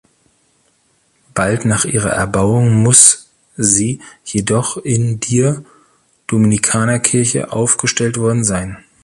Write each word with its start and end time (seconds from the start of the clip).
Bald 1.35 1.63
nach 1.65 1.85
ihrer 1.85 2.09
Erbauung 2.09 2.81
muss 2.81 3.29
sie 3.55 4.01
jedoch 4.25 4.77
in 4.77 5.19
dir 5.19 5.63
Dominikanerkirche 6.25 7.51
aufgestellt 7.51 8.17
worden 8.17 8.43
sein. 8.43 8.83